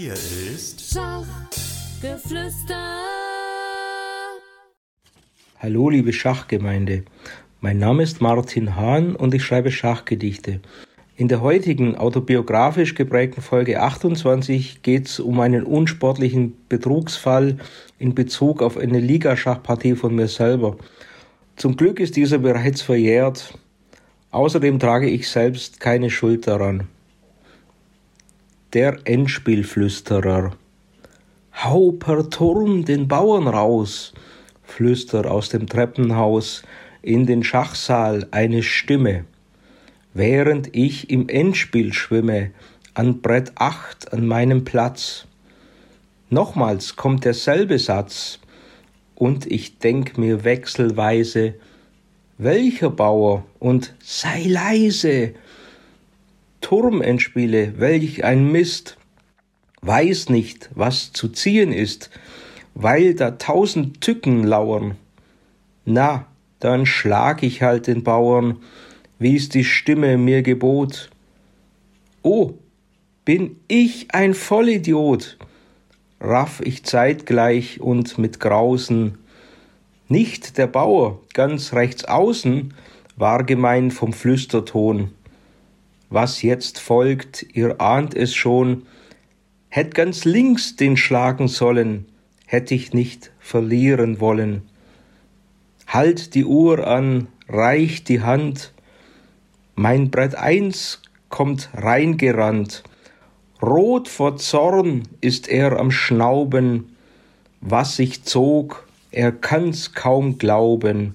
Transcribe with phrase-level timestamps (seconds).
[0.00, 2.76] Hier ist Schachgeflüster.
[5.58, 7.02] Hallo liebe Schachgemeinde,
[7.60, 10.60] mein Name ist Martin Hahn und ich schreibe Schachgedichte.
[11.16, 17.56] In der heutigen autobiografisch geprägten Folge 28 geht es um einen unsportlichen Betrugsfall
[17.98, 20.76] in Bezug auf eine Ligaschachpartie von mir selber.
[21.56, 23.58] Zum Glück ist dieser bereits verjährt.
[24.30, 26.86] Außerdem trage ich selbst keine Schuld daran.
[28.72, 30.52] Der Endspielflüsterer.
[31.52, 34.12] Hau per Turm den Bauern raus,
[34.62, 36.62] flüstert aus dem Treppenhaus
[37.02, 39.24] in den Schachsaal eine Stimme
[40.18, 42.50] während ich im Endspiel schwimme,
[42.92, 45.26] an Brett 8 an meinem Platz.
[46.28, 48.40] Nochmals kommt derselbe Satz,
[49.14, 51.54] und ich denk mir wechselweise,
[52.36, 55.34] welcher Bauer und sei leise.
[56.60, 58.96] Turmentspiele, welch ein Mist,
[59.82, 62.10] weiß nicht, was zu ziehen ist,
[62.74, 64.96] weil da tausend Tücken lauern.
[65.84, 66.26] Na,
[66.60, 68.58] dann schlag ich halt den Bauern,
[69.18, 71.10] wie's die Stimme mir gebot.
[72.22, 72.54] Oh,
[73.24, 75.38] bin ich ein Vollidiot,
[76.20, 79.18] raff ich zeitgleich und mit Grausen.
[80.08, 82.74] Nicht der Bauer, ganz rechts außen,
[83.16, 85.12] war gemein vom Flüsterton.
[86.10, 88.86] Was jetzt folgt, ihr ahnt es schon,
[89.68, 92.06] hätt ganz links den schlagen sollen,
[92.46, 94.62] hätt ich nicht verlieren wollen.
[95.86, 98.72] Halt die Uhr an, reich die Hand,
[99.74, 102.82] mein Brett eins kommt reingerannt.
[103.62, 106.96] Rot vor Zorn ist er am Schnauben.
[107.60, 111.14] Was sich zog, er kann's kaum glauben.